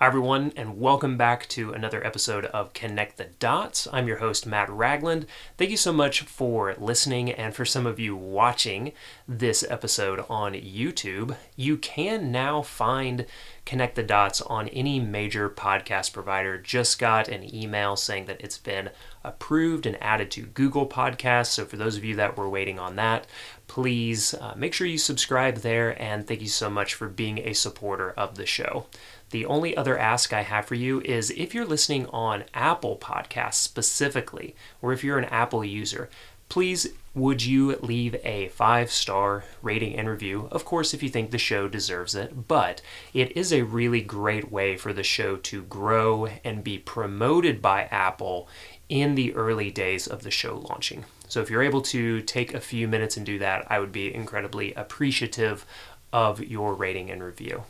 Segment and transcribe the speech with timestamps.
[0.00, 3.88] Hi, everyone, and welcome back to another episode of Connect the Dots.
[3.92, 5.26] I'm your host, Matt Ragland.
[5.56, 8.92] Thank you so much for listening and for some of you watching
[9.26, 11.34] this episode on YouTube.
[11.56, 13.26] You can now find
[13.64, 16.58] Connect the Dots on any major podcast provider.
[16.58, 18.90] Just got an email saying that it's been
[19.24, 21.48] approved and added to Google Podcasts.
[21.48, 23.26] So, for those of you that were waiting on that,
[23.66, 26.00] please uh, make sure you subscribe there.
[26.00, 28.86] And thank you so much for being a supporter of the show.
[29.30, 33.54] The only other ask I have for you is if you're listening on Apple Podcasts
[33.54, 36.08] specifically, or if you're an Apple user,
[36.48, 40.48] please would you leave a five star rating and review?
[40.52, 42.80] Of course, if you think the show deserves it, but
[43.12, 47.84] it is a really great way for the show to grow and be promoted by
[47.84, 48.48] Apple
[48.88, 51.04] in the early days of the show launching.
[51.28, 54.14] So, if you're able to take a few minutes and do that, I would be
[54.14, 55.66] incredibly appreciative
[56.12, 57.64] of your rating and review.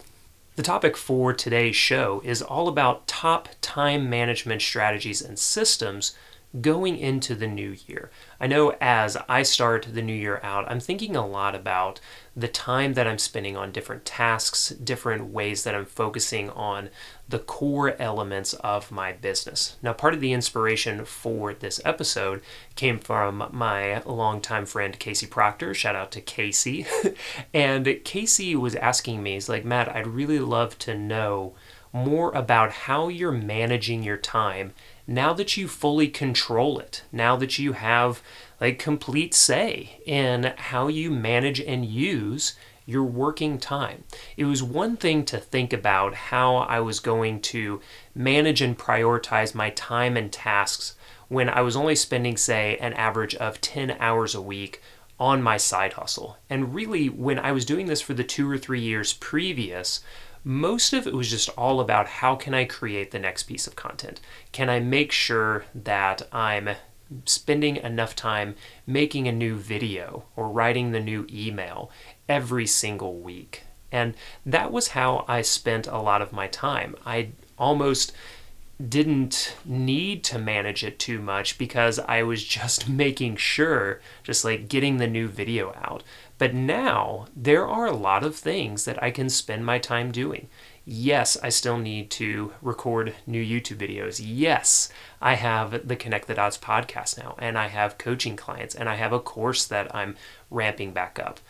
[0.58, 6.16] The topic for today's show is all about top time management strategies and systems
[6.60, 8.10] going into the new year.
[8.40, 12.00] I know as I start the new year out, I'm thinking a lot about
[12.34, 16.88] the time that I'm spending on different tasks, different ways that I'm focusing on
[17.28, 19.76] the core elements of my business.
[19.82, 22.40] Now, part of the inspiration for this episode
[22.76, 25.74] came from my longtime friend Casey Proctor.
[25.74, 26.86] Shout out to Casey.
[27.52, 31.54] and Casey was asking me, he's like, Matt, I'd really love to know
[31.92, 34.72] more about how you're managing your time
[35.08, 38.22] now that you fully control it, now that you have
[38.60, 44.04] like complete say in how you manage and use your working time.
[44.36, 47.80] It was one thing to think about how I was going to
[48.14, 50.94] manage and prioritize my time and tasks
[51.28, 54.82] when I was only spending, say, an average of 10 hours a week
[55.20, 56.38] on my side hustle.
[56.48, 60.00] And really, when I was doing this for the two or three years previous,
[60.44, 63.76] most of it was just all about how can I create the next piece of
[63.76, 64.20] content?
[64.52, 66.70] Can I make sure that I'm
[67.24, 68.54] spending enough time
[68.86, 71.90] making a new video or writing the new email
[72.28, 73.62] every single week?
[73.90, 74.14] And
[74.44, 76.94] that was how I spent a lot of my time.
[77.06, 78.12] I almost
[78.86, 84.68] didn't need to manage it too much because I was just making sure, just like
[84.68, 86.02] getting the new video out.
[86.38, 90.48] But now there are a lot of things that I can spend my time doing.
[90.90, 94.22] Yes, I still need to record new YouTube videos.
[94.24, 94.90] Yes,
[95.20, 98.94] I have the Connect the Dots podcast now, and I have coaching clients, and I
[98.94, 100.16] have a course that I'm
[100.50, 101.40] ramping back up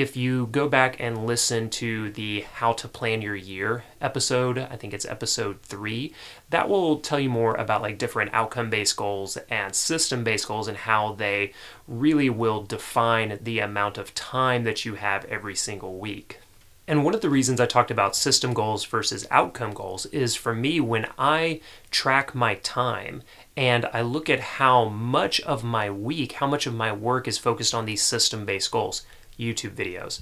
[0.00, 4.76] if you go back and listen to the How to Plan Your Year episode, I
[4.76, 6.12] think it's episode three,
[6.50, 10.68] that will tell you more about like different outcome based goals and system based goals
[10.68, 11.52] and how they
[11.88, 16.40] really will define the amount of time that you have every single week.
[16.88, 20.54] And one of the reasons I talked about system goals versus outcome goals is for
[20.54, 23.22] me, when I track my time
[23.56, 27.38] and I look at how much of my week, how much of my work is
[27.38, 29.04] focused on these system based goals
[29.38, 30.20] YouTube videos,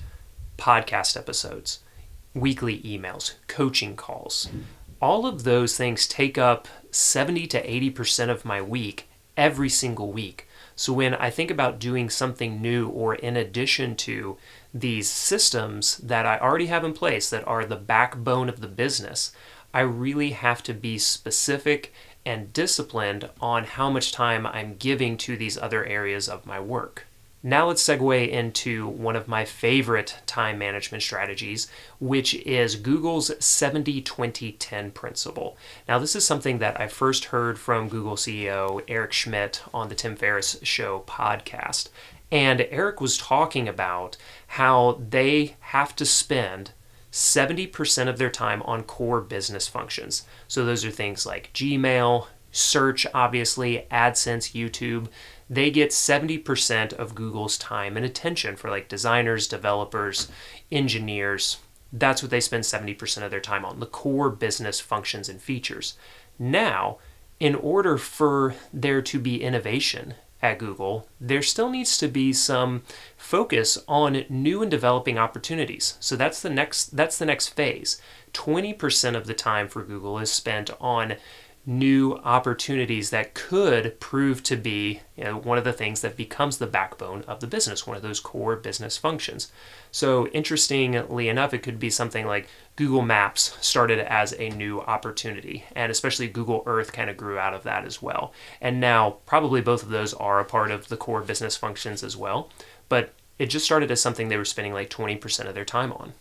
[0.59, 1.81] podcast episodes,
[2.35, 4.49] weekly emails, coaching calls.
[5.01, 10.49] All of those things take up 70 to 80% of my week every single week.
[10.77, 14.37] So when I think about doing something new or in addition to
[14.73, 19.33] these systems that I already have in place that are the backbone of the business,
[19.73, 21.93] I really have to be specific
[22.27, 27.07] and disciplined on how much time I'm giving to these other areas of my work.
[27.47, 34.01] Now let's segue into one of my favorite time management strategies, which is Google's 70
[34.01, 35.59] 20 10 principle.
[35.87, 39.95] Now, this is something that I first heard from Google CEO Eric Schmidt on the
[39.95, 41.91] Tim Ferriss Show podcast.
[42.33, 44.17] And Eric was talking about
[44.47, 46.71] how they have to spend
[47.13, 50.25] 70% of their time on core business functions.
[50.49, 55.09] So, those are things like Gmail, search, obviously, AdSense, YouTube
[55.49, 60.29] they get 70% of Google's time and attention for like designers, developers,
[60.73, 61.59] engineers.
[61.93, 65.97] That's what they spend 70% of their time on the core business functions and features.
[66.39, 66.99] Now,
[67.39, 72.83] in order for there to be innovation at Google, there still needs to be some
[73.17, 75.97] focus on new and developing opportunities.
[76.01, 78.01] So that's the next that's the next phase.
[78.35, 81.15] 20% of the time for Google is spent on
[81.67, 86.59] new opportunities that could prove to be you know, one of the things that becomes
[86.59, 89.51] the backbone of the business, one of those core business functions.
[89.91, 95.65] So, interestingly enough, it could be something like Google Maps started as a new opportunity,
[95.75, 98.33] and especially Google Earth kind of grew out of that as well.
[98.61, 102.17] And now, probably both of those are a part of the core business functions as
[102.17, 102.51] well,
[102.89, 106.13] but it just started as something they were spending like 20% of their time on.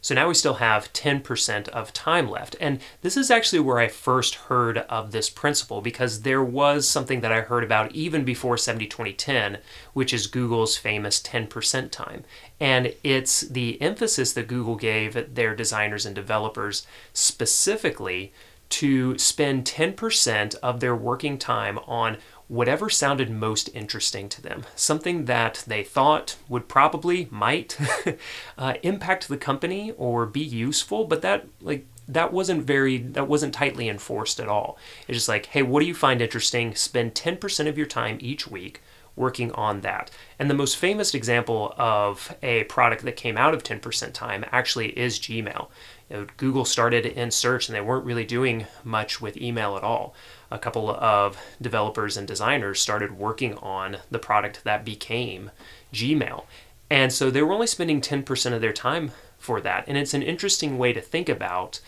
[0.00, 2.54] So now we still have 10% of time left.
[2.60, 7.20] And this is actually where I first heard of this principle because there was something
[7.20, 9.58] that I heard about even before 70 2010,
[9.94, 12.24] which is Google's famous 10% time.
[12.60, 18.32] And it's the emphasis that Google gave their designers and developers specifically
[18.70, 22.18] to spend 10% of their working time on
[22.48, 27.78] whatever sounded most interesting to them, something that they thought would probably might
[28.58, 33.54] uh, impact the company or be useful, but that like that wasn't very that wasn't
[33.54, 34.78] tightly enforced at all.
[35.06, 36.74] It's just like, hey, what do you find interesting?
[36.74, 38.80] Spend 10% of your time each week
[39.18, 40.10] working on that.
[40.38, 44.98] And the most famous example of a product that came out of 10% time actually
[44.98, 45.68] is Gmail.
[46.08, 49.82] You know, Google started in search and they weren't really doing much with email at
[49.82, 50.14] all
[50.50, 55.50] a couple of developers and designers started working on the product that became
[55.92, 56.44] Gmail.
[56.90, 59.84] And so they were only spending 10% of their time for that.
[59.86, 61.80] And it's an interesting way to think about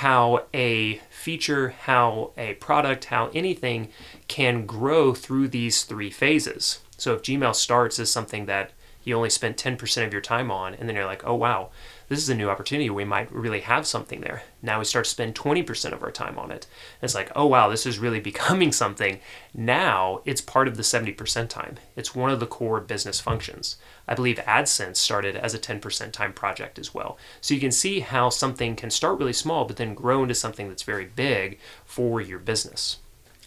[0.00, 3.88] how a feature, how a product, how anything
[4.28, 6.80] can grow through these three phases.
[6.98, 8.72] So if Gmail starts as something that
[9.04, 11.70] you only spent 10% of your time on, and then you're like, oh wow,
[12.08, 12.90] this is a new opportunity.
[12.90, 14.42] We might really have something there.
[14.60, 16.66] Now we start to spend 20% of our time on it.
[17.00, 19.20] And it's like, oh wow, this is really becoming something.
[19.54, 21.76] Now it's part of the 70% time.
[21.96, 23.76] It's one of the core business functions.
[24.08, 27.18] I believe AdSense started as a 10% time project as well.
[27.40, 30.68] So you can see how something can start really small, but then grow into something
[30.68, 32.98] that's very big for your business.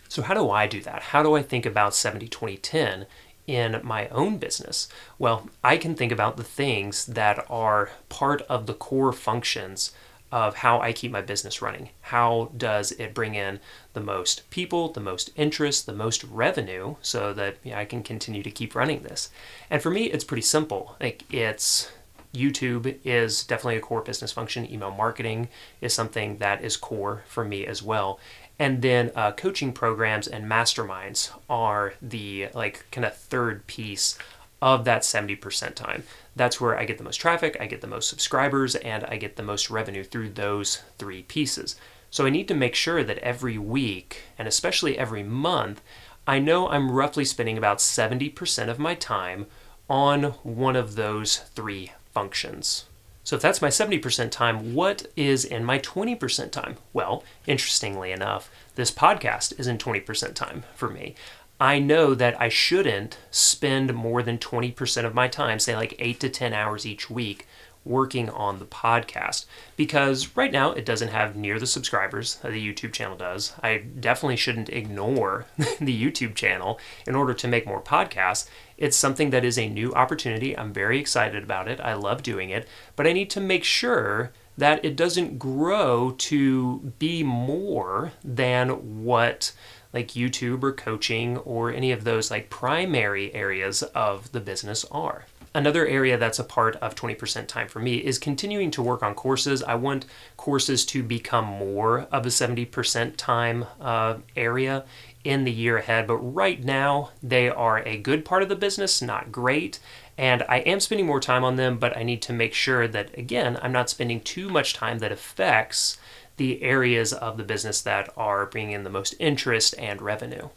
[0.07, 1.03] So, how do I do that?
[1.03, 3.05] How do I think about 70 20 10
[3.45, 4.87] in my own business?
[5.19, 9.91] Well, I can think about the things that are part of the core functions
[10.31, 11.89] of how I keep my business running.
[12.01, 13.59] How does it bring in
[13.93, 18.03] the most people, the most interest, the most revenue so that you know, I can
[18.03, 19.29] continue to keep running this?
[19.69, 20.95] And for me, it's pretty simple.
[20.99, 21.91] Like it's
[22.33, 24.71] YouTube is definitely a core business function.
[24.71, 25.49] Email marketing
[25.81, 28.19] is something that is core for me as well
[28.59, 34.17] and then uh, coaching programs and masterminds are the like kind of third piece
[34.61, 36.03] of that 70% time
[36.35, 39.35] that's where i get the most traffic i get the most subscribers and i get
[39.35, 41.75] the most revenue through those three pieces
[42.09, 45.81] so i need to make sure that every week and especially every month
[46.27, 49.45] i know i'm roughly spending about 70% of my time
[49.89, 52.85] on one of those three functions
[53.29, 56.77] so if that's my 70% time, what is in my 20% time?
[56.93, 61.13] Well, interestingly enough, this podcast is in 20% time for me.
[61.59, 66.19] I know that I shouldn't spend more than 20% of my time, say like 8
[66.21, 67.47] to 10 hours each week,
[67.85, 69.45] working on the podcast
[69.75, 73.53] because right now it doesn't have near the subscribers that the YouTube channel does.
[73.63, 78.47] I definitely shouldn't ignore the YouTube channel in order to make more podcasts.
[78.77, 80.57] It's something that is a new opportunity.
[80.57, 81.79] I'm very excited about it.
[81.81, 86.93] I love doing it, but I need to make sure that it doesn't grow to
[86.99, 89.53] be more than what
[89.93, 95.25] like YouTube or coaching or any of those like primary areas of the business are.
[95.53, 99.15] Another area that's a part of 20% time for me is continuing to work on
[99.15, 99.63] courses.
[99.63, 100.05] I want
[100.37, 104.85] courses to become more of a 70% time uh, area
[105.23, 109.01] in the year ahead, but right now they are a good part of the business,
[109.01, 109.79] not great.
[110.19, 113.17] And I am spending more time on them, but I need to make sure that,
[113.17, 115.97] again, I'm not spending too much time that affects
[116.39, 120.49] the areas of the business that are bringing in the most interest and revenue.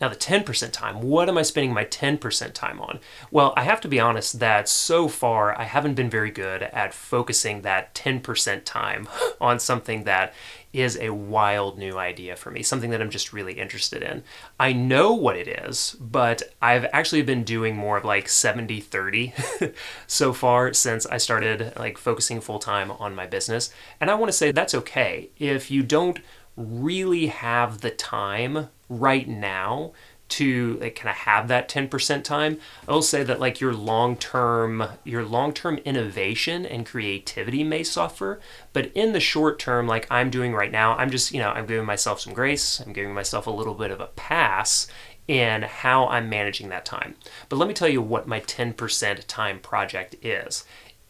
[0.00, 3.00] Now, the 10% time, what am I spending my 10% time on?
[3.32, 6.94] Well, I have to be honest that so far I haven't been very good at
[6.94, 9.08] focusing that 10% time
[9.40, 10.34] on something that
[10.72, 14.22] is a wild new idea for me, something that I'm just really interested in.
[14.60, 19.34] I know what it is, but I've actually been doing more of like 70 30
[20.06, 23.72] so far since I started like focusing full time on my business.
[24.00, 25.30] And I want to say that's okay.
[25.38, 26.20] If you don't
[26.56, 29.92] really have the time right now
[30.28, 32.58] to like kind of have that 10% time.
[32.86, 38.40] I will say that like your long-term your long-term innovation and creativity may suffer
[38.72, 41.66] but in the short term like i'm doing right now i'm just you know i'm
[41.66, 44.86] giving myself some grace i'm giving myself a little bit of a pass
[45.28, 47.14] in how i'm managing that time.
[47.48, 50.64] But let me tell you what my 10% time project is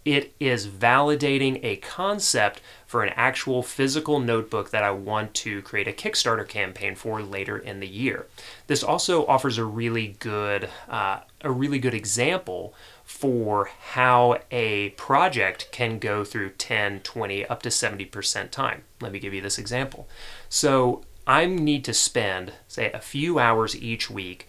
[0.05, 5.87] it is validating a concept for an actual physical notebook that I want to create
[5.87, 8.27] a Kickstarter campaign for later in the year.
[8.67, 12.75] This also offers a really good uh, a really good example
[13.05, 18.85] for how a project can go through 10, 20, up to 70% time.
[19.01, 20.09] Let me give you this example.
[20.49, 24.49] So I need to spend, say, a few hours each week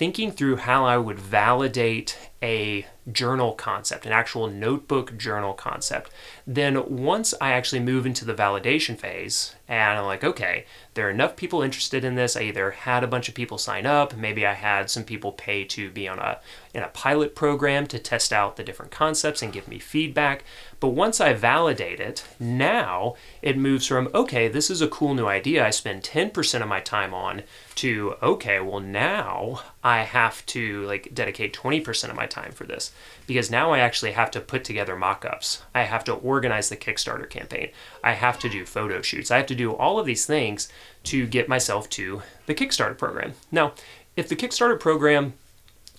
[0.00, 6.10] thinking through how I would validate a journal concept, an actual notebook journal concept.
[6.46, 10.64] Then, once I actually move into the validation phase, and I'm like, okay,
[10.94, 12.34] there are enough people interested in this.
[12.34, 15.64] I either had a bunch of people sign up, maybe I had some people pay
[15.64, 16.38] to be on a
[16.72, 20.44] in a pilot program to test out the different concepts and give me feedback.
[20.80, 25.26] But once I validate it, now it moves from okay, this is a cool new
[25.26, 27.42] idea I spend 10% of my time on
[27.76, 32.92] to okay, well now I have to like dedicate 20% of my time for this
[33.26, 35.62] because now I actually have to put together mock-ups.
[35.74, 37.70] I have to organize the Kickstarter campaign.
[38.02, 39.30] I have to do photo shoots.
[39.30, 40.70] I have to do all of these things
[41.04, 43.34] to get myself to the Kickstarter program.
[43.52, 43.74] Now,
[44.16, 45.34] if the Kickstarter program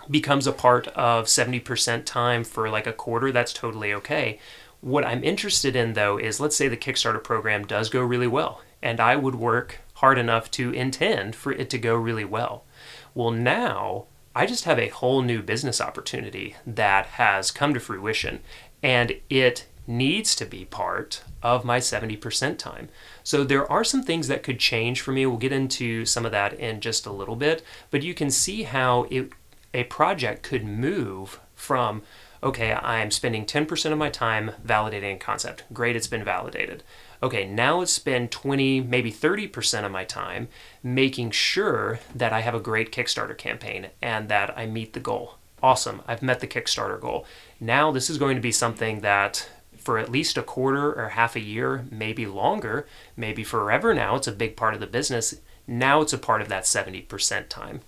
[0.09, 4.39] becomes a part of 70% time for like a quarter, that's totally okay.
[4.81, 8.61] What I'm interested in though is let's say the Kickstarter program does go really well
[8.81, 12.65] and I would work hard enough to intend for it to go really well.
[13.13, 18.39] Well, now I just have a whole new business opportunity that has come to fruition
[18.81, 22.89] and it needs to be part of my 70% time.
[23.23, 25.25] So there are some things that could change for me.
[25.25, 28.63] We'll get into some of that in just a little bit, but you can see
[28.63, 29.31] how it
[29.73, 32.01] a project could move from
[32.43, 35.63] okay, I'm spending 10% of my time validating a concept.
[35.73, 36.83] Great, it's been validated
[37.23, 40.47] okay, now let's spend 20, maybe 30% of my time
[40.81, 45.35] making sure that I have a great Kickstarter campaign and that I meet the goal.
[45.61, 47.25] Awesome, I've met the Kickstarter goal.
[47.59, 51.35] Now this is going to be something that for at least a quarter or half
[51.35, 55.35] a year, maybe longer, maybe forever now, it's a big part of the business.
[55.67, 57.81] Now it's a part of that 70% time.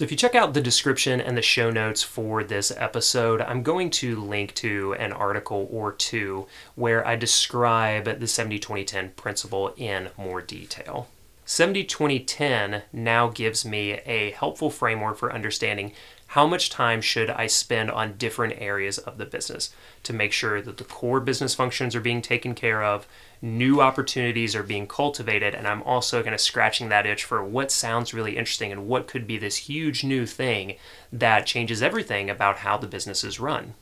[0.00, 3.62] So, if you check out the description and the show notes for this episode, I'm
[3.62, 9.10] going to link to an article or two where I describe the 70 20 10
[9.10, 11.08] principle in more detail.
[11.44, 15.92] 70 20 10 now gives me a helpful framework for understanding
[16.30, 20.62] how much time should I spend on different areas of the business to make sure
[20.62, 23.08] that the core business functions are being taken care of,
[23.42, 27.72] new opportunities are being cultivated, and I'm also kind of scratching that itch for what
[27.72, 30.76] sounds really interesting and what could be this huge new thing
[31.12, 33.74] that changes everything about how the business is run.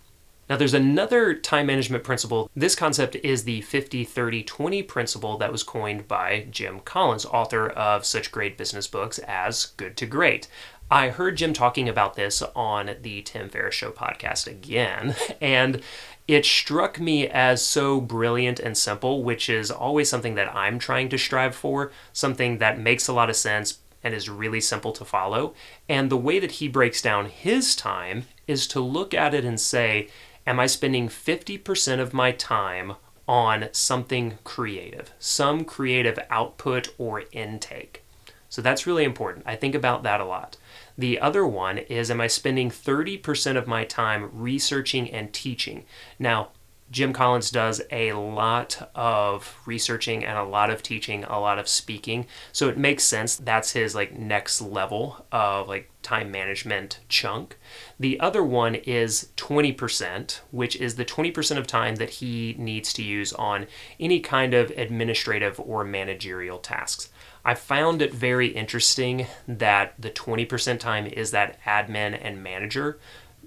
[0.49, 2.51] Now, there's another time management principle.
[2.57, 7.69] This concept is the 50 30 20 principle that was coined by Jim Collins, author
[7.69, 10.49] of such great business books as Good to Great.
[10.91, 15.83] I heard Jim talking about this on the Tim Ferriss Show podcast again, and
[16.27, 21.11] it struck me as so brilliant and simple, which is always something that I'm trying
[21.11, 25.05] to strive for, something that makes a lot of sense and is really simple to
[25.05, 25.53] follow.
[25.91, 29.61] And the way that he breaks down his time is to look at it and
[29.61, 30.09] say,
[30.47, 32.95] Am I spending 50% of my time
[33.27, 38.03] on something creative, some creative output or intake?
[38.49, 39.45] So that's really important.
[39.47, 40.57] I think about that a lot.
[40.99, 45.85] The other one is Am I spending 30% of my time researching and teaching?
[46.19, 46.49] Now,
[46.91, 51.69] Jim Collins does a lot of researching and a lot of teaching, a lot of
[51.69, 52.27] speaking.
[52.51, 57.59] So it makes sense that's his like next level of like time management chunk.
[58.01, 63.03] The other one is 20%, which is the 20% of time that he needs to
[63.03, 63.67] use on
[64.01, 67.11] any kind of administrative or managerial tasks.
[67.49, 72.99] I found it very interesting that the 20% time is that admin and manager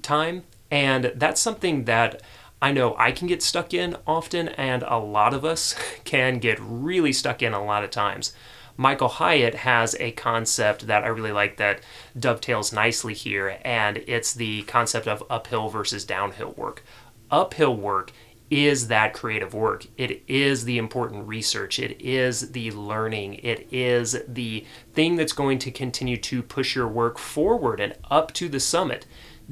[0.02, 0.42] time.
[0.72, 2.24] And that's something that
[2.64, 6.58] I know I can get stuck in often, and a lot of us can get
[6.60, 8.34] really stuck in a lot of times.
[8.76, 11.82] Michael Hyatt has a concept that I really like that
[12.20, 16.84] dovetails nicely here, and it's the concept of uphill versus downhill work.
[17.30, 18.12] Uphill work
[18.52, 19.88] is that creative work.
[19.98, 21.80] It is the important research.
[21.80, 23.36] It is the learning.
[23.36, 28.34] It is the thing that's going to continue to push your work forward and up
[28.34, 29.06] to the summit.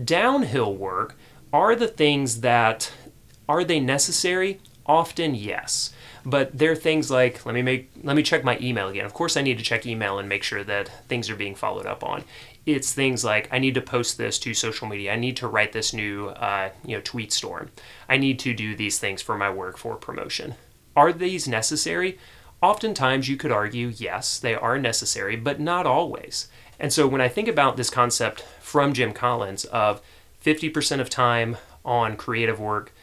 [0.04, 1.16] Downhill work
[1.54, 2.92] are the things that
[3.48, 4.60] are they necessary?
[4.86, 5.94] Often yes.
[6.26, 9.06] But there are things like let me make let me check my email again.
[9.06, 11.86] Of course I need to check email and make sure that things are being followed
[11.86, 12.26] up on
[12.74, 15.14] it's things like I need to post this to social media.
[15.14, 17.72] I need to write this new, uh, you know, tweet storm.
[18.08, 20.56] I need to do these things for my work for promotion.
[20.96, 22.18] Are these necessary?
[22.62, 26.50] Oftentimes, you could argue, yes, they are necessary, but not always.
[26.80, 30.02] And so, when I think about this concept from Jim Collins of
[30.44, 32.94] 50% of time on creative work,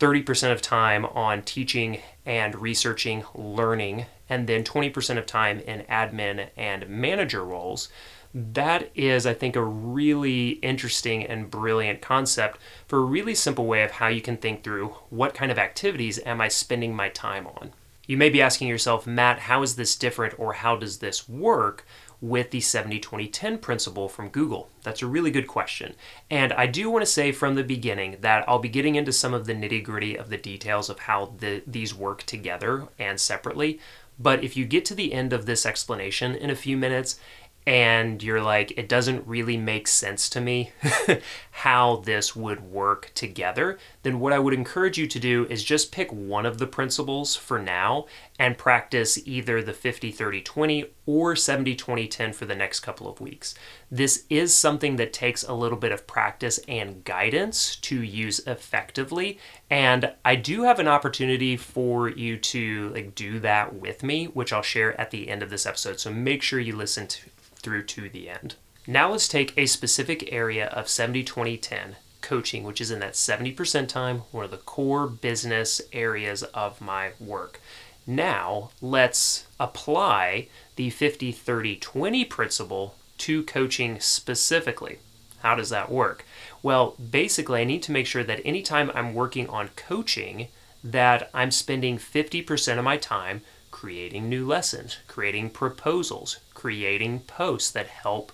[0.00, 6.48] 30% of time on teaching and researching, learning, and then 20% of time in admin
[6.56, 7.88] and manager roles,
[8.32, 13.82] that is, I think, a really interesting and brilliant concept for a really simple way
[13.82, 17.46] of how you can think through what kind of activities am I spending my time
[17.46, 17.72] on.
[18.06, 21.86] You may be asking yourself, Matt, how is this different or how does this work
[22.20, 24.68] with the 70 20 10 principle from Google?
[24.82, 25.94] That's a really good question.
[26.28, 29.32] And I do want to say from the beginning that I'll be getting into some
[29.32, 33.78] of the nitty gritty of the details of how the, these work together and separately.
[34.18, 37.18] But if you get to the end of this explanation in a few minutes
[37.66, 40.72] and you're like, it doesn't really make sense to me
[41.50, 45.92] how this would work together, then what I would encourage you to do is just
[45.92, 48.06] pick one of the principles for now
[48.38, 53.06] and practice either the 50 30 20 or 70 20 10 for the next couple
[53.06, 53.54] of weeks.
[53.90, 59.38] This is something that takes a little bit of practice and guidance to use effectively,
[59.68, 64.52] and I do have an opportunity for you to like do that with me, which
[64.52, 66.00] I'll share at the end of this episode.
[66.00, 68.56] So make sure you listen to through to the end.
[68.86, 73.14] Now let's take a specific area of 70 20 10 coaching, which is in that
[73.14, 77.60] 70% time, one of the core business areas of my work.
[78.06, 84.98] Now let's apply the 50 30 20 principle to coaching specifically.
[85.40, 86.24] How does that work?
[86.62, 90.48] Well, basically, I need to make sure that anytime I'm working on coaching,
[90.84, 97.86] that I'm spending 50% of my time creating new lessons, creating proposals, creating posts that
[97.86, 98.32] help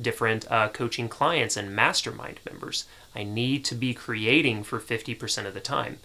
[0.00, 2.86] different uh, coaching clients and mastermind members.
[3.14, 5.98] I need to be creating for 50% of the time.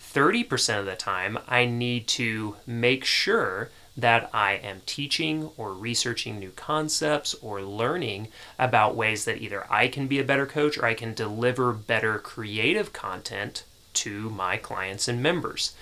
[0.00, 6.38] 30% of the time, I need to make sure that I am teaching or researching
[6.38, 8.28] new concepts or learning
[8.58, 12.18] about ways that either I can be a better coach or I can deliver better
[12.18, 13.64] creative content
[13.94, 15.74] to my clients and members.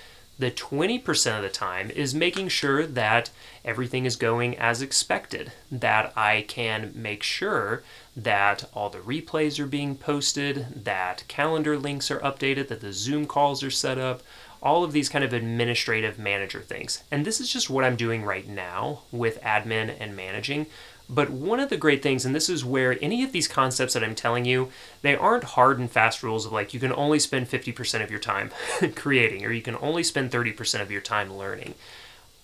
[0.43, 3.29] The 20% of the time is making sure that
[3.63, 7.81] everything is going as expected, that I can make sure
[8.17, 13.25] that all the replays are being posted, that calendar links are updated, that the Zoom
[13.25, 14.21] calls are set up,
[14.61, 17.03] all of these kind of administrative manager things.
[17.09, 20.65] And this is just what I'm doing right now with admin and managing.
[21.13, 24.03] But one of the great things, and this is where any of these concepts that
[24.03, 24.69] I'm telling you,
[25.01, 28.19] they aren't hard and fast rules of like you can only spend 50% of your
[28.19, 28.51] time
[28.95, 31.75] creating or you can only spend 30% of your time learning.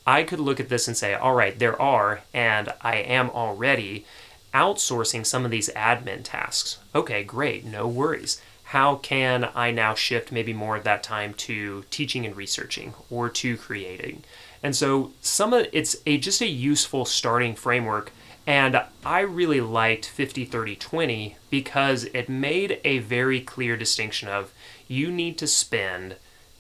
[0.06, 4.06] I could look at this and say, all right, there are, and I am already
[4.54, 6.78] outsourcing some of these admin tasks.
[6.94, 8.42] Okay, great, no worries.
[8.66, 13.30] How can I now shift maybe more of that time to teaching and researching or
[13.30, 14.24] to creating?
[14.62, 18.12] And so some of it's a just a useful starting framework
[18.50, 24.52] and I really liked 50 30 20 because it made a very clear distinction of
[24.88, 26.16] you need to spend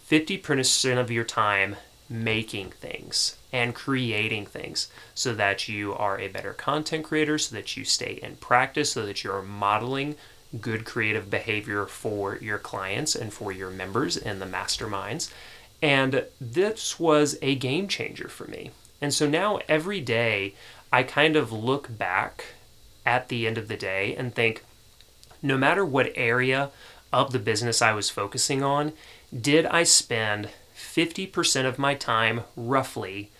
[0.07, 6.53] 50% of your time making things and creating things so that you are a better
[6.53, 10.15] content creator, so that you stay in practice, so that you're modeling
[10.61, 15.31] good creative behavior for your clients and for your members in the masterminds.
[15.81, 18.69] And this was a game changer for me.
[19.01, 20.53] And so now every day
[20.91, 22.45] I kind of look back
[23.05, 24.63] at the end of the day and think
[25.41, 26.71] no matter what area
[27.11, 28.93] of the business I was focusing on,
[29.37, 33.31] did I spend 50% of my time roughly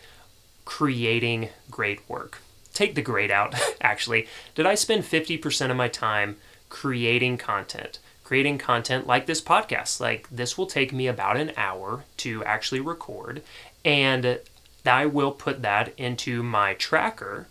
[0.65, 2.41] creating great work?
[2.73, 4.27] Take the grade out, actually.
[4.55, 6.37] Did I spend 50% of my time
[6.69, 7.99] creating content?
[8.23, 9.99] Creating content like this podcast.
[9.99, 13.41] Like, this will take me about an hour to actually record.
[13.83, 14.39] And
[14.85, 17.47] I will put that into my tracker.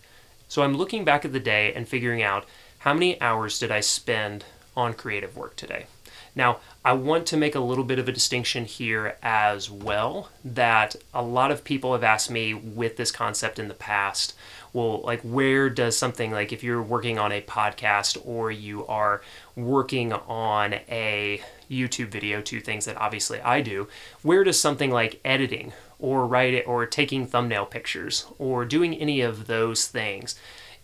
[0.48, 2.46] So I'm looking back at the day and figuring out
[2.78, 4.44] how many hours did I spend
[4.76, 5.86] on creative work today.
[6.34, 10.94] Now, I want to make a little bit of a distinction here as well that
[11.12, 14.34] a lot of people have asked me with this concept in the past
[14.72, 19.22] well, like, where does something like if you're working on a podcast or you are
[19.56, 23.88] working on a YouTube video, two things that obviously I do,
[24.22, 29.46] where does something like editing or writing or taking thumbnail pictures or doing any of
[29.46, 30.34] those things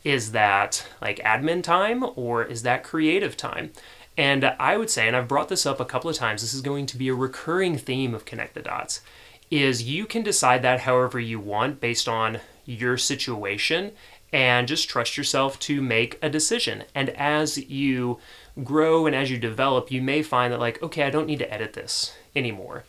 [0.02, 3.72] is that like admin time or is that creative time?
[4.16, 6.60] And I would say, and I've brought this up a couple of times, this is
[6.60, 9.00] going to be a recurring theme of Connect the Dots,
[9.50, 13.92] is you can decide that however you want based on your situation
[14.32, 16.84] and just trust yourself to make a decision.
[16.94, 18.18] And as you
[18.62, 21.52] grow and as you develop, you may find that, like, okay, I don't need to
[21.52, 22.84] edit this anymore.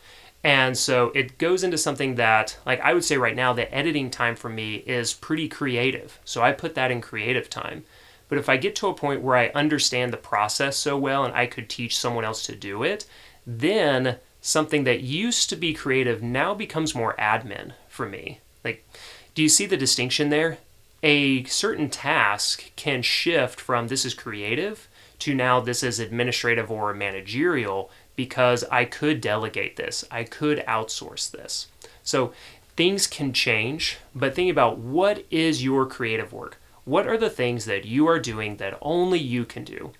[0.45, 4.11] And so it goes into something that, like, I would say right now, the editing
[4.11, 6.19] time for me is pretty creative.
[6.23, 7.83] So I put that in creative time.
[8.29, 11.33] But if I get to a point where I understand the process so well and
[11.33, 13.07] I could teach someone else to do it,
[13.47, 18.39] then something that used to be creative now becomes more admin for me.
[18.63, 18.87] Like,
[19.33, 20.59] do you see the distinction there?
[21.01, 24.87] A certain task can shift from this is creative
[25.19, 31.29] to now this is administrative or managerial because I could delegate this, I could outsource
[31.29, 31.67] this.
[32.03, 32.33] So
[32.75, 36.57] things can change, but think about what is your creative work?
[36.85, 39.91] What are the things that you are doing that only you can do?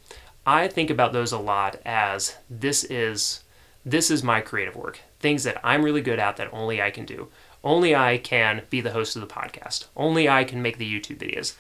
[0.46, 3.44] I think about those a lot as this is
[3.84, 5.00] this is my creative work.
[5.20, 7.28] Things that I'm really good at that only I can do.
[7.64, 9.86] Only I can be the host of the podcast.
[9.96, 11.56] Only I can make the YouTube videos.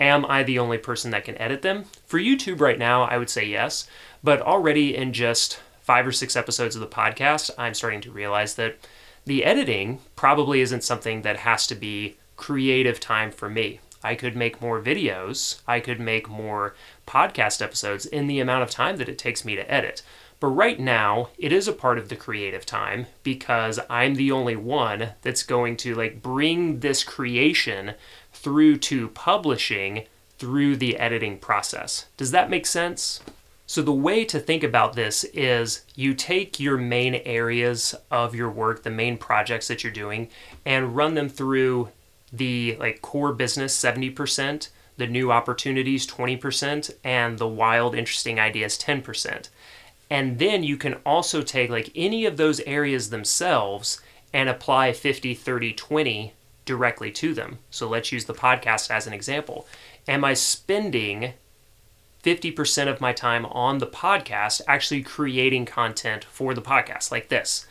[0.00, 1.84] Am I the only person that can edit them?
[2.06, 3.88] For YouTube right now, I would say yes.
[4.22, 8.54] But already in just five or six episodes of the podcast, I'm starting to realize
[8.54, 8.76] that
[9.26, 13.80] the editing probably isn't something that has to be creative time for me.
[14.02, 16.74] I could make more videos, I could make more
[17.06, 20.02] podcast episodes in the amount of time that it takes me to edit.
[20.40, 24.56] But right now, it is a part of the creative time because I'm the only
[24.56, 27.94] one that's going to like bring this creation
[28.32, 30.06] through to publishing
[30.38, 32.06] through the editing process.
[32.16, 33.20] Does that make sense?
[33.66, 38.50] So the way to think about this is you take your main areas of your
[38.50, 40.28] work, the main projects that you're doing,
[40.66, 41.88] and run them through
[42.32, 49.48] the like core business 70%, the new opportunities 20%, and the wild interesting ideas 10%.
[50.10, 54.00] And then you can also take like any of those areas themselves
[54.32, 56.34] and apply 50, 30, 20
[56.66, 57.58] directly to them.
[57.70, 59.66] So let's use the podcast as an example.
[60.06, 61.32] Am I spending
[62.24, 67.66] 50% of my time on the podcast actually creating content for the podcast like this?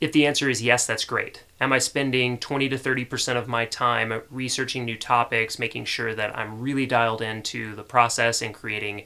[0.00, 1.44] If the answer is yes, that's great.
[1.60, 6.36] Am I spending 20 to 30% of my time researching new topics, making sure that
[6.36, 9.04] I'm really dialed into the process and creating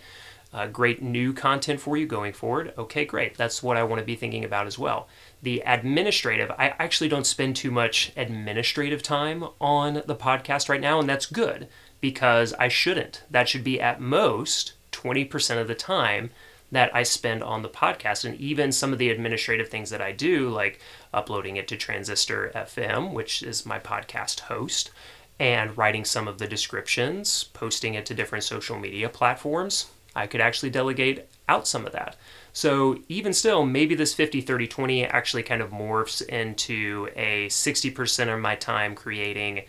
[0.52, 2.72] uh, great new content for you going forward?
[2.76, 3.37] Okay, great.
[3.37, 5.08] That's what I want to be thinking about as well.
[5.42, 11.00] The administrative, I actually don't spend too much administrative time on the podcast right now,
[11.00, 11.68] and that's good
[12.00, 13.24] because I shouldn't.
[13.28, 16.31] That should be at most 20% of the time
[16.70, 18.24] that I spend on the podcast.
[18.24, 20.81] And even some of the administrative things that I do, like
[21.12, 24.90] uploading it to Transistor FM, which is my podcast host,
[25.38, 30.40] and writing some of the descriptions, posting it to different social media platforms, I could
[30.40, 32.16] actually delegate out some of that.
[32.53, 38.35] So even still, maybe this 50, 30, 20 actually kind of morphs into a 60%
[38.35, 39.62] of my time creating,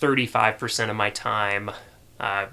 [0.00, 1.70] 35% of my time
[2.20, 2.46] uh,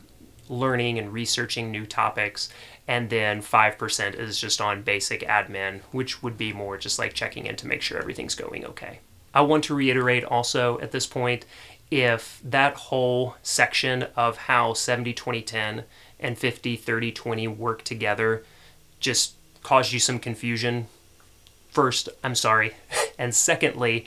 [0.50, 2.50] learning and researching new topics,
[2.88, 7.46] and then 5% is just on basic admin, which would be more just like checking
[7.46, 9.00] in to make sure everything's going okay.
[9.34, 11.46] I want to reiterate also at this point
[11.92, 15.84] if that whole section of how 70 20 10
[16.20, 18.44] and 50 30 20 work together
[19.00, 20.88] just caused you some confusion,
[21.70, 22.74] first, I'm sorry.
[23.18, 24.06] And secondly,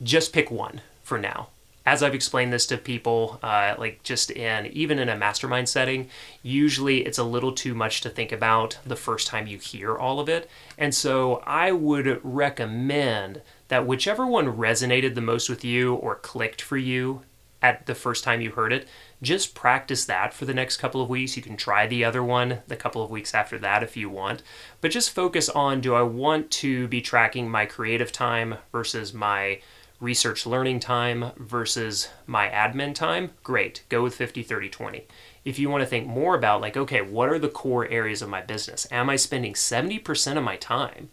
[0.00, 1.48] just pick one for now
[1.84, 6.08] as I've explained this to people, uh, like just in even in a mastermind setting,
[6.42, 10.20] usually it's a little too much to think about the first time you hear all
[10.20, 10.48] of it.
[10.78, 16.62] And so I would recommend that whichever one resonated the most with you or clicked
[16.62, 17.22] for you
[17.62, 18.88] at the first time you heard it,
[19.22, 21.36] just practice that for the next couple of weeks.
[21.36, 24.42] You can try the other one the couple of weeks after that if you want,
[24.80, 29.60] but just focus on do I want to be tracking my creative time versus my
[30.02, 35.06] research learning time versus my admin time, great, go with 50, 30, 20.
[35.44, 38.28] If you want to think more about, like, okay, what are the core areas of
[38.28, 38.86] my business?
[38.90, 41.08] Am I spending 70% of my time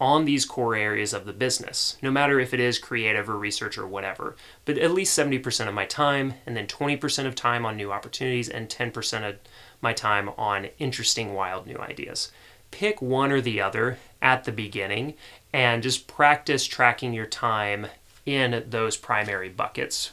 [0.00, 3.78] on these core areas of the business, no matter if it is creative or research
[3.78, 7.76] or whatever, but at least 70% of my time, and then 20% of time on
[7.76, 9.36] new opportunities, and 10% of
[9.80, 12.32] my time on interesting, wild new ideas.
[12.70, 15.14] Pick one or the other at the beginning
[15.52, 17.86] and just practice tracking your time
[18.26, 20.10] in those primary buckets.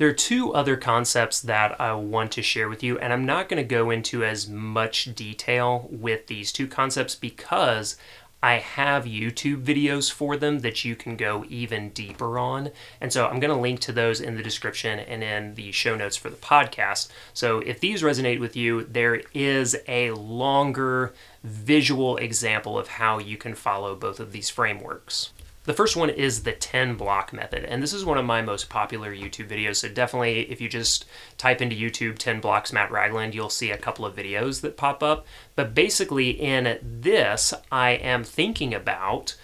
[0.00, 3.50] There are two other concepts that I want to share with you, and I'm not
[3.50, 7.98] going to go into as much detail with these two concepts because
[8.42, 12.70] I have YouTube videos for them that you can go even deeper on.
[13.00, 15.94] And so I'm going to link to those in the description and in the show
[15.94, 17.08] notes for the podcast.
[17.34, 21.12] So if these resonate with you, there is a longer
[21.44, 25.32] visual example of how you can follow both of these frameworks.
[25.64, 28.70] The first one is the 10 block method, and this is one of my most
[28.70, 29.76] popular YouTube videos.
[29.76, 31.04] So, definitely, if you just
[31.36, 35.02] type into YouTube 10 blocks Matt Ragland, you'll see a couple of videos that pop
[35.02, 35.26] up.
[35.56, 39.36] But basically, in this, I am thinking about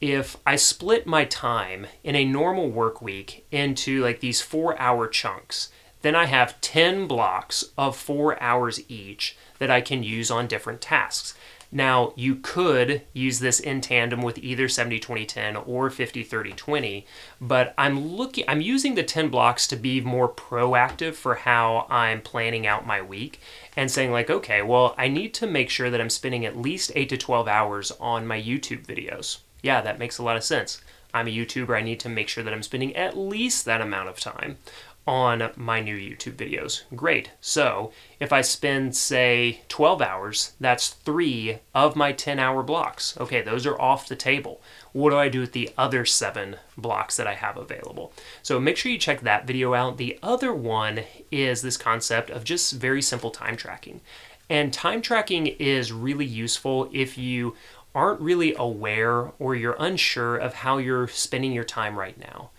[0.00, 5.06] if I split my time in a normal work week into like these four hour
[5.06, 5.70] chunks,
[6.02, 10.80] then I have 10 blocks of four hours each that I can use on different
[10.80, 11.34] tasks.
[11.72, 16.52] Now, you could use this in tandem with either 70 20 10 or 50 30
[16.52, 17.06] 20,
[17.40, 22.22] but I'm looking I'm using the 10 blocks to be more proactive for how I'm
[22.22, 23.40] planning out my week
[23.76, 26.90] and saying like, okay, well, I need to make sure that I'm spending at least
[26.94, 29.38] 8 to 12 hours on my YouTube videos.
[29.62, 30.80] Yeah, that makes a lot of sense.
[31.12, 34.08] I'm a YouTuber, I need to make sure that I'm spending at least that amount
[34.08, 34.58] of time
[35.06, 36.82] on my new YouTube videos.
[36.94, 37.32] Great.
[37.40, 43.16] So if I spend, say, 12 hours, that's three of my 10 hour blocks.
[43.18, 44.60] Okay, those are off the table.
[44.92, 48.12] What do I do with the other seven blocks that I have available?
[48.42, 49.96] So make sure you check that video out.
[49.96, 54.00] The other one is this concept of just very simple time tracking.
[54.48, 57.56] And time tracking is really useful if you
[57.94, 62.50] aren't really aware or you're unsure of how you're spending your time right now.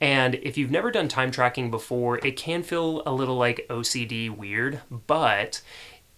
[0.00, 4.34] And if you've never done time tracking before, it can feel a little like OCD
[4.34, 5.62] weird, but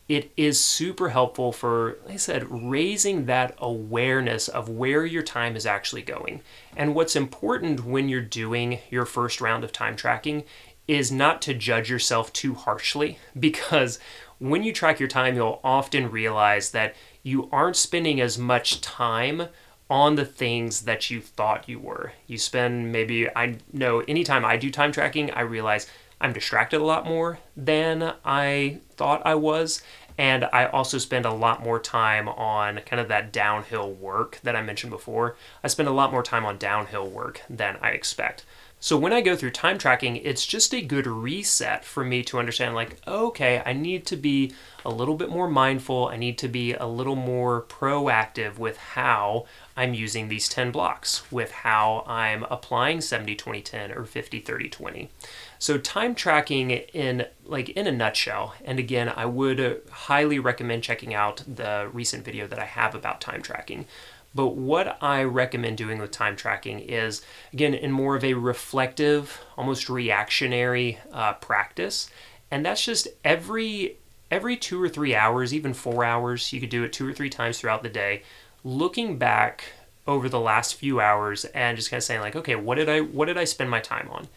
[0.09, 5.55] it is super helpful for, like I said, raising that awareness of where your time
[5.55, 6.41] is actually going.
[6.77, 10.45] And what's important when you're doing your first round of time tracking
[10.89, 13.99] is not to judge yourself too harshly because
[14.39, 19.49] when you track your time, you'll often realize that you aren't spending as much time
[19.91, 22.13] on the things that you thought you were.
[22.27, 25.87] You spend maybe, I know anytime I do time tracking, I realize
[26.21, 29.83] I'm distracted a lot more than I thought I was.
[30.19, 34.57] And I also spend a lot more time on kind of that downhill work that
[34.57, 35.37] I mentioned before.
[35.63, 38.45] I spend a lot more time on downhill work than I expect.
[38.81, 42.39] So when I go through time tracking, it's just a good reset for me to
[42.39, 44.53] understand like, okay, I need to be
[44.85, 46.07] a little bit more mindful.
[46.07, 51.31] I need to be a little more proactive with how I'm using these 10 blocks,
[51.33, 55.11] with how I'm applying 70 20 10 or 50 30 20.
[55.59, 61.15] So time tracking in like in a nutshell, and again, I would highly recommend checking
[61.15, 63.87] out the recent video that I have about time tracking.
[64.35, 69.41] But what I recommend doing with time tracking is, again, in more of a reflective,
[69.57, 72.11] almost reactionary uh, practice.
[72.51, 73.97] And that's just every
[74.31, 77.31] every two or three hours, even four hours, you could do it two or three
[77.31, 78.23] times throughout the day,
[78.63, 79.65] looking back
[80.07, 83.01] over the last few hours and just kind of saying like, okay, what did I
[83.01, 84.29] what did I spend my time on?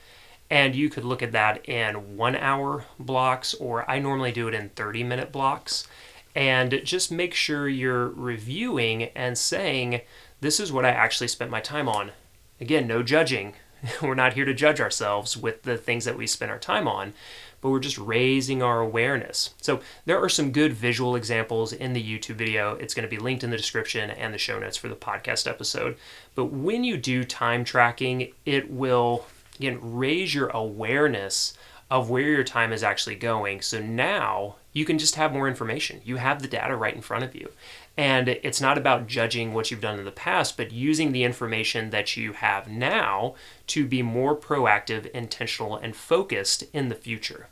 [0.50, 4.54] And you could look at that in one hour blocks, or I normally do it
[4.54, 5.88] in 30 minute blocks
[6.36, 10.02] and just make sure you're reviewing and saying,
[10.40, 12.12] This is what I actually spent my time on.
[12.60, 13.54] Again, no judging.
[14.02, 17.14] we're not here to judge ourselves with the things that we spend our time on,
[17.60, 19.54] but we're just raising our awareness.
[19.62, 22.76] So, there are some good visual examples in the YouTube video.
[22.76, 25.48] It's going to be linked in the description and the show notes for the podcast
[25.48, 25.98] episode.
[26.36, 29.26] But when you do time tracking, it will,
[29.58, 31.58] again, raise your awareness
[31.90, 33.62] of where your time is actually going.
[33.62, 36.02] So now you can just have more information.
[36.06, 37.52] You have the data right in front of you.
[37.98, 41.90] And it's not about judging what you've done in the past, but using the information
[41.90, 43.36] that you have now
[43.68, 47.48] to be more proactive, intentional, and focused in the future.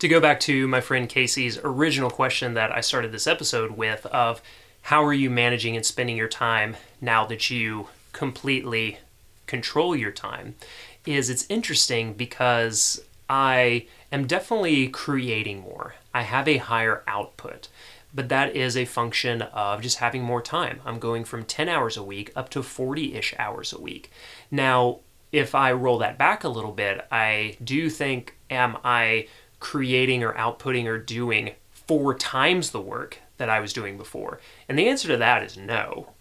[0.00, 4.04] To go back to my friend Casey's original question that I started this episode with
[4.06, 4.42] of
[4.82, 8.98] how are you managing and spending your time now that you completely
[9.46, 10.56] control your time
[11.06, 15.94] is it's interesting because I am definitely creating more.
[16.16, 17.68] I have a higher output,
[18.14, 20.80] but that is a function of just having more time.
[20.86, 24.10] I'm going from 10 hours a week up to 40 ish hours a week.
[24.50, 25.00] Now,
[25.30, 29.28] if I roll that back a little bit, I do think, am I
[29.60, 34.40] creating or outputting or doing four times the work that I was doing before?
[34.70, 36.14] And the answer to that is no.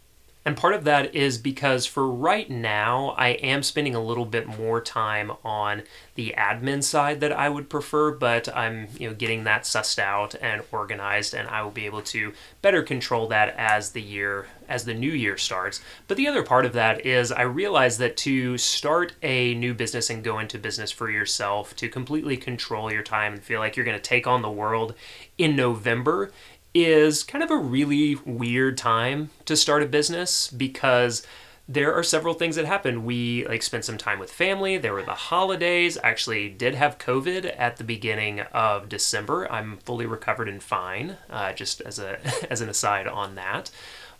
[0.45, 4.45] And part of that is because for right now, I am spending a little bit
[4.45, 5.81] more time on
[6.13, 10.35] the admin side that I would prefer, but I'm you know getting that sussed out
[10.39, 14.85] and organized, and I will be able to better control that as the year as
[14.85, 15.81] the new year starts.
[16.07, 20.11] But the other part of that is I realize that to start a new business
[20.11, 23.85] and go into business for yourself, to completely control your time and feel like you're
[23.85, 24.93] going to take on the world
[25.39, 26.31] in November
[26.75, 31.25] is kind of a really weird time to start a business because
[31.67, 33.05] there are several things that happen.
[33.05, 34.77] We like spent some time with family.
[34.77, 35.97] There were the holidays.
[35.97, 39.51] I actually did have COVID at the beginning of December.
[39.51, 41.17] I'm fully recovered and fine.
[41.29, 42.19] Uh, just as a
[42.51, 43.71] as an aside on that,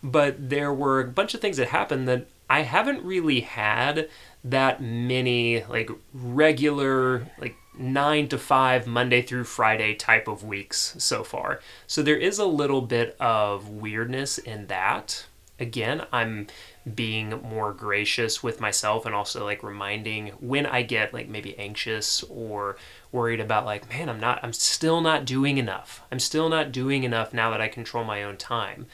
[0.02, 4.08] but there were a bunch of things that happened that I haven't really had
[4.42, 11.22] that many like regular like nine to five Monday through Friday type of weeks so
[11.22, 11.60] far.
[11.86, 15.26] So there is a little bit of weirdness in that.
[15.58, 16.48] Again, I'm
[16.94, 22.22] being more gracious with myself and also like reminding when I get like maybe anxious
[22.24, 22.76] or
[23.10, 26.02] worried about like, man, I'm not, I'm still not doing enough.
[26.12, 28.86] I'm still not doing enough now that I control my own time.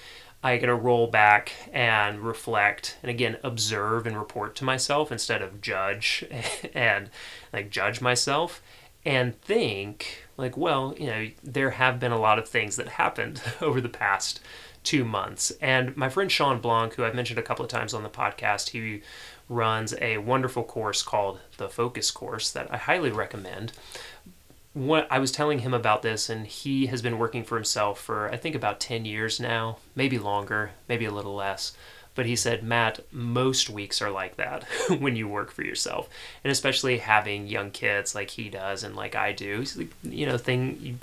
[0.42, 5.61] I gotta roll back and reflect and again observe and report to myself instead of
[5.61, 6.24] judge
[6.74, 7.11] and
[7.52, 8.62] like judge myself
[9.05, 13.40] and think like well you know there have been a lot of things that happened
[13.61, 14.40] over the past
[14.83, 18.02] two months and my friend shawn blanc who i've mentioned a couple of times on
[18.02, 19.00] the podcast he
[19.52, 23.72] runs a wonderful course called the Focus Course that I highly recommend.
[24.75, 28.31] What I was telling him about this, and he has been working for himself for
[28.31, 31.73] I think about 10 years now, maybe longer, maybe a little less.
[32.15, 34.65] But he said, Matt, most weeks are like that
[34.99, 36.09] when you work for yourself,
[36.45, 39.65] and especially having young kids like he does and like I do.
[40.03, 41.01] You know, thing.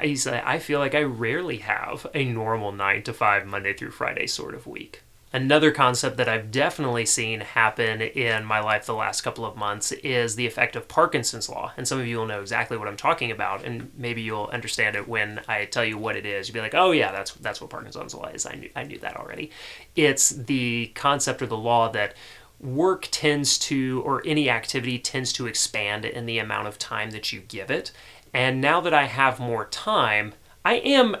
[0.00, 3.90] He said, I feel like I rarely have a normal nine to five Monday through
[3.90, 5.02] Friday sort of week.
[5.34, 9.90] Another concept that I've definitely seen happen in my life the last couple of months
[9.92, 11.72] is the effect of Parkinson's law.
[11.76, 14.94] And some of you will know exactly what I'm talking about, and maybe you'll understand
[14.94, 16.48] it when I tell you what it is.
[16.48, 18.44] You'll be like, "Oh yeah, that's that's what Parkinson's law is.
[18.44, 19.50] I knew I knew that already."
[19.96, 22.14] It's the concept or the law that
[22.60, 27.32] work tends to or any activity tends to expand in the amount of time that
[27.32, 27.90] you give it.
[28.34, 31.16] And now that I have more time, I am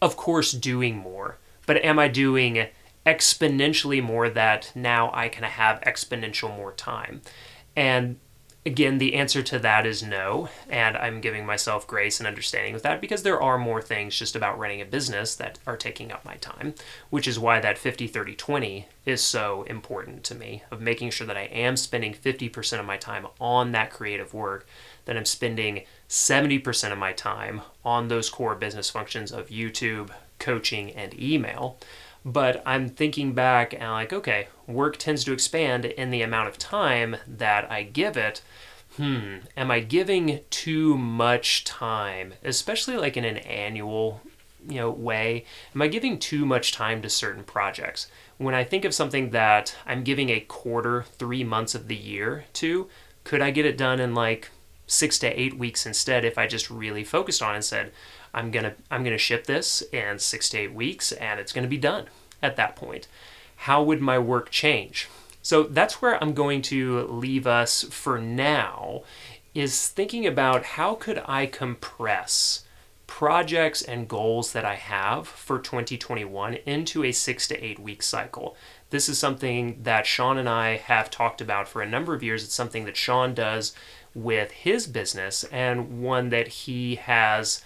[0.00, 2.68] of course doing more, but am I doing
[3.06, 7.22] exponentially more that now I can have exponential more time?
[7.74, 8.18] And
[8.64, 10.48] again, the answer to that is no.
[10.68, 14.36] And I'm giving myself grace and understanding with that because there are more things just
[14.36, 16.74] about running a business that are taking up my time,
[17.10, 21.26] which is why that 50 30 20 is so important to me of making sure
[21.26, 24.66] that I am spending 50% of my time on that creative work,
[25.06, 30.92] that I'm spending 70% of my time on those core business functions of YouTube, coaching,
[30.92, 31.78] and email.
[32.24, 36.58] But I'm thinking back and like, okay, work tends to expand in the amount of
[36.58, 38.42] time that I give it.
[38.96, 44.20] Hmm, am I giving too much time, especially like in an annual,
[44.68, 45.46] you know, way?
[45.74, 48.06] Am I giving too much time to certain projects?
[48.36, 52.44] When I think of something that I'm giving a quarter, 3 months of the year
[52.54, 52.88] to,
[53.24, 54.50] could I get it done in like
[54.86, 57.92] 6 to 8 weeks instead if I just really focused on it and said,
[58.34, 61.78] I'm gonna I'm gonna ship this in six to eight weeks, and it's gonna be
[61.78, 62.06] done
[62.42, 63.08] at that point.
[63.56, 65.08] How would my work change?
[65.42, 69.02] So that's where I'm going to leave us for now.
[69.54, 72.64] Is thinking about how could I compress
[73.12, 78.56] projects and goals that I have for 2021 into a six to eight week cycle.
[78.88, 82.42] This is something that Shawn and I have talked about for a number of years.
[82.42, 83.74] It's something that Shawn does
[84.14, 87.62] with his business and one that he has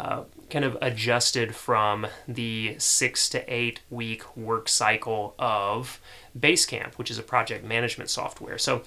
[0.00, 6.00] uh, kind of adjusted from the six to eight week work cycle of
[6.38, 8.56] Basecamp, which is a project management software.
[8.56, 8.82] So,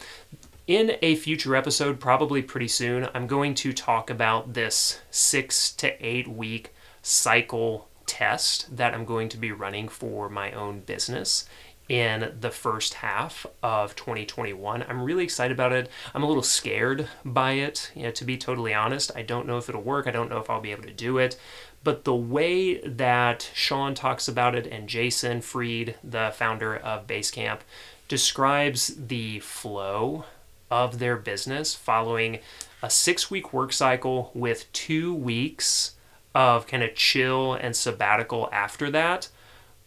[0.65, 5.93] in a future episode, probably pretty soon, I'm going to talk about this six to
[6.03, 6.73] eight week
[7.03, 11.47] cycle test that I'm going to be running for my own business
[11.93, 14.83] in the first half of 2021.
[14.89, 15.91] I'm really excited about it.
[16.15, 19.11] I'm a little scared by it, you know, to be totally honest.
[19.15, 20.07] I don't know if it'll work.
[20.07, 21.39] I don't know if I'll be able to do it.
[21.83, 27.59] But the way that Shawn talks about it and Jason Fried, the founder of Basecamp,
[28.07, 30.25] describes the flow
[30.71, 32.39] of their business following
[32.81, 35.91] a six week work cycle with two weeks
[36.33, 39.29] of kind of chill and sabbatical after that.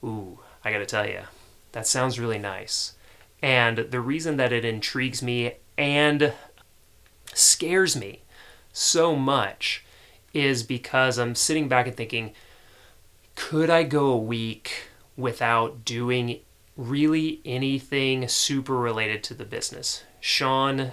[0.04, 1.22] Ooh, I gotta tell you,
[1.76, 2.94] that sounds really nice.
[3.42, 6.32] And the reason that it intrigues me and
[7.34, 8.22] scares me
[8.72, 9.84] so much
[10.32, 12.32] is because I'm sitting back and thinking,
[13.34, 14.84] could I go a week
[15.18, 16.40] without doing
[16.78, 20.02] really anything super related to the business?
[20.18, 20.92] Shawn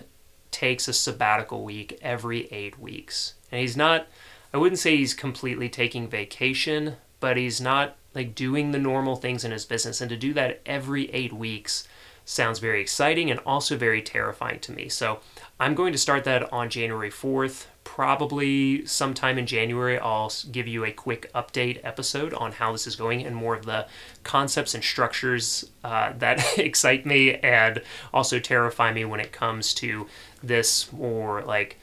[0.51, 3.35] takes a sabbatical week every eight weeks.
[3.53, 4.07] And he's not,
[4.53, 9.43] I wouldn't say he's completely taking vacation, but he's not like doing the normal things
[9.43, 10.01] in his business.
[10.01, 11.87] And to do that every eight weeks
[12.25, 14.87] sounds very exciting and also very terrifying to me.
[14.87, 15.19] So
[15.59, 17.65] I'm going to start that on January 4th.
[17.83, 22.95] Probably sometime in January, I'll give you a quick update episode on how this is
[22.95, 23.87] going and more of the
[24.23, 27.81] concepts and structures uh, that excite me and
[28.13, 30.07] also terrify me when it comes to
[30.41, 31.77] this more like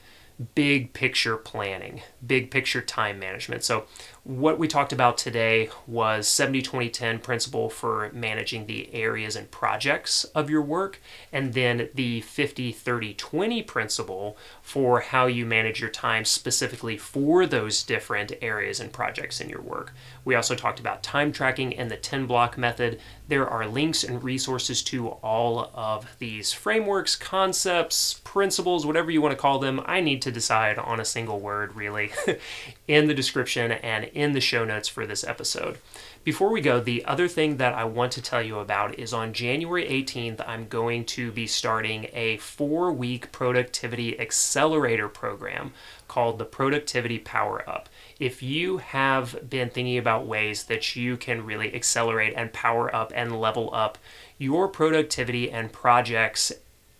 [0.55, 3.63] big picture planning, big picture time management.
[3.63, 3.85] So,
[4.23, 9.51] what we talked about today was 70 20 10 principle for managing the areas and
[9.51, 10.99] projects of your work,
[11.31, 17.45] and then the 50 30 20 principle for how you manage your time specifically for
[17.45, 19.93] those different areas and projects in your work.
[20.25, 22.99] We also talked about time tracking and the 10 block method.
[23.27, 29.31] There are links and resources to all of these frameworks, concepts, principles, whatever you want
[29.33, 29.81] to call them.
[29.85, 32.11] I need to to decide on a single word, really,
[32.87, 35.77] in the description and in the show notes for this episode.
[36.23, 39.33] Before we go, the other thing that I want to tell you about is on
[39.33, 45.73] January 18th, I'm going to be starting a four week productivity accelerator program
[46.07, 47.89] called the Productivity Power Up.
[48.19, 53.11] If you have been thinking about ways that you can really accelerate and power up
[53.15, 53.97] and level up
[54.37, 56.51] your productivity and projects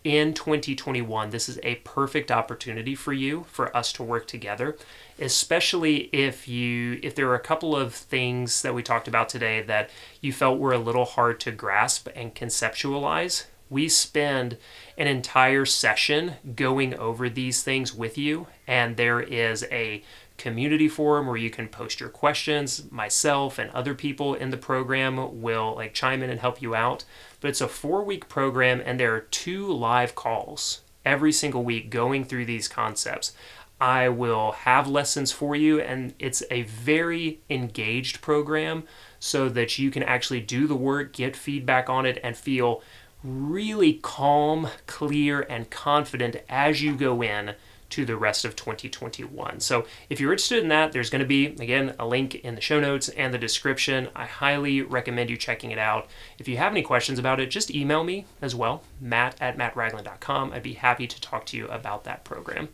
[0.03, 4.76] in 2021, this is a perfect opportunity for you for us to work together,
[5.22, 9.61] especially if you if there are a couple of things that we talked about today
[9.61, 13.45] that you felt were a little hard to grasp and conceptualize.
[13.69, 14.57] We spend
[14.97, 20.03] an entire session going over these things with you, and there is a
[20.38, 22.91] community forum where you can post your questions.
[22.91, 27.05] Myself and other people in the program will like chime in and help you out.
[27.39, 31.89] But it's a four week program, and there are two live calls every single week
[31.89, 33.34] going through these concepts.
[33.82, 38.84] I will have lessons for you, and it's a very engaged program
[39.19, 42.84] so that you can actually do the work, get feedback on it, and feel
[43.23, 47.55] really calm, clear, and confident as you go in
[47.89, 49.59] to the rest of 2021.
[49.59, 52.61] So if you're interested in that, there's going to be, again, a link in the
[52.61, 54.09] show notes and the description.
[54.15, 56.07] I highly recommend you checking it out.
[56.38, 60.53] If you have any questions about it, just email me as well, matt at mattragland.com.
[60.53, 62.69] I'd be happy to talk to you about that program.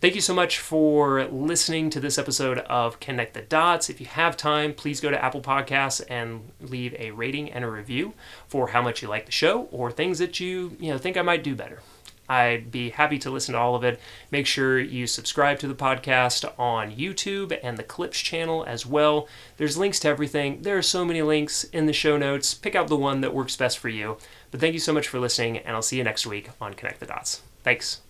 [0.00, 3.90] Thank you so much for listening to this episode of Connect the Dots.
[3.90, 7.68] If you have time, please go to Apple Podcasts and leave a rating and a
[7.68, 8.14] review
[8.46, 11.22] for how much you like the show or things that you, you know, think I
[11.22, 11.82] might do better.
[12.28, 13.98] I'd be happy to listen to all of it.
[14.30, 19.26] Make sure you subscribe to the podcast on YouTube and the Clips channel as well.
[19.56, 20.62] There's links to everything.
[20.62, 22.54] There are so many links in the show notes.
[22.54, 24.18] Pick out the one that works best for you.
[24.52, 27.00] But thank you so much for listening, and I'll see you next week on Connect
[27.00, 27.42] the Dots.
[27.64, 28.00] Thanks.